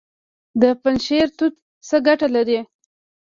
[0.61, 1.53] د پنجشیر توت
[1.87, 2.59] څه ګټه لري؟